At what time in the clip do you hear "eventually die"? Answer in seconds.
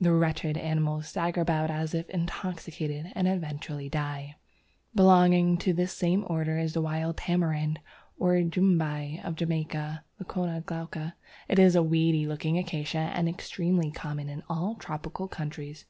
3.26-4.36